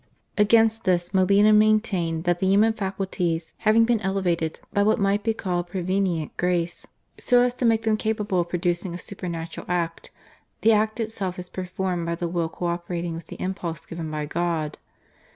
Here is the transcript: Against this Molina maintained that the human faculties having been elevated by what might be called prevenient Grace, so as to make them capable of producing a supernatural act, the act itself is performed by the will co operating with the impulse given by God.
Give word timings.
Against 0.35 0.83
this 0.83 1.13
Molina 1.13 1.53
maintained 1.53 2.23
that 2.23 2.39
the 2.39 2.47
human 2.47 2.73
faculties 2.73 3.53
having 3.59 3.85
been 3.85 3.99
elevated 3.99 4.59
by 4.73 4.81
what 4.81 4.97
might 4.97 5.23
be 5.23 5.31
called 5.31 5.67
prevenient 5.67 6.35
Grace, 6.37 6.87
so 7.19 7.43
as 7.43 7.53
to 7.53 7.65
make 7.65 7.83
them 7.83 7.97
capable 7.97 8.39
of 8.39 8.49
producing 8.49 8.95
a 8.95 8.97
supernatural 8.97 9.67
act, 9.69 10.09
the 10.61 10.71
act 10.71 10.99
itself 10.99 11.37
is 11.37 11.49
performed 11.49 12.07
by 12.07 12.15
the 12.15 12.27
will 12.27 12.49
co 12.49 12.65
operating 12.65 13.13
with 13.13 13.27
the 13.27 13.35
impulse 13.35 13.85
given 13.85 14.09
by 14.09 14.25
God. 14.25 14.79